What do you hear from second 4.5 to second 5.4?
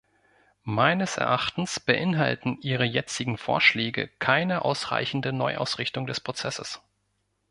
ausreichende